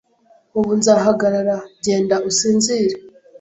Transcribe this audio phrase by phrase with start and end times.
[0.59, 1.57] Ubu nzahagarara.
[1.83, 2.95] Genda usinzire.